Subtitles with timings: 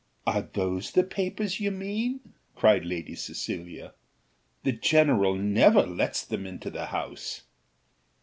[0.25, 2.21] "Are those the papers you mean?"
[2.55, 3.93] cried Lady Cecilia;
[4.63, 7.43] "the general never lets them into the house."